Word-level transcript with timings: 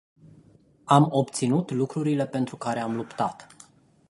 Am 0.85 1.07
obținut 1.09 1.71
lucrurile 1.71 2.27
pentru 2.27 2.57
care 2.57 2.79
am 2.79 2.95
luptat. 2.95 3.47